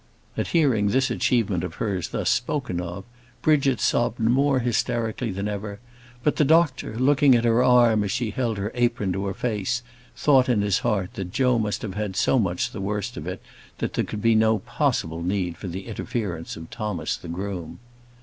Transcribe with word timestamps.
At 0.35 0.47
hearing 0.47 0.87
this 0.87 1.11
achievement 1.11 1.63
of 1.63 1.75
hers 1.75 2.09
thus 2.09 2.27
spoken 2.31 2.81
of, 2.81 3.03
Bridget 3.43 3.79
sobbed 3.79 4.17
more 4.17 4.57
hysterically 4.57 5.29
than 5.29 5.47
ever; 5.47 5.77
but 6.23 6.37
the 6.37 6.43
doctor, 6.43 6.97
looking 6.97 7.35
at 7.35 7.43
her 7.45 7.63
arm 7.63 8.03
as 8.03 8.09
she 8.09 8.31
held 8.31 8.57
her 8.57 8.71
apron 8.73 9.13
to 9.13 9.27
her 9.27 9.35
face, 9.35 9.83
thought 10.15 10.49
in 10.49 10.61
his 10.63 10.79
heart 10.79 11.13
that 11.13 11.31
Joe 11.31 11.59
must 11.59 11.83
have 11.83 11.93
had 11.93 12.15
so 12.15 12.39
much 12.39 12.71
the 12.71 12.81
worst 12.81 13.15
of 13.15 13.27
it, 13.27 13.43
that 13.77 13.93
there 13.93 14.03
could 14.03 14.23
be 14.23 14.33
no 14.33 14.57
possible 14.57 15.21
need 15.21 15.55
for 15.55 15.67
the 15.67 15.85
interference 15.85 16.57
of 16.57 16.71
Thomas 16.71 17.15
the 17.15 17.27
groom. 17.27 17.77